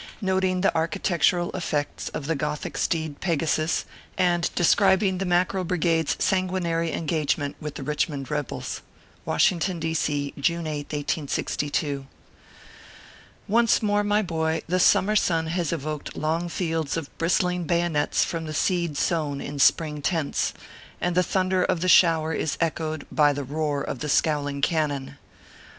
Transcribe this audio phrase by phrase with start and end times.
[0.19, 3.85] NOTING THE ARCHITECTURAL EFFECTS OF THE GOTHIC STEED, PEGASUS,
[4.17, 8.81] AND DESCRIBING THE MACKEREL BRIGADE S SANGUINARY ENGAGE MENT WITH THE RICHMOND REBELS.
[9.25, 9.93] WASHINGTON, D.
[9.93, 12.07] C., June 8th, 1862.
[13.47, 18.45] ONCE more, my boy, the summer sun lias evoked long fields of bristling bayonets from
[18.45, 20.55] the seed sown in spring tents,
[20.99, 25.19] and the thunder of the shower is echoed by the roar of the scowling cannon.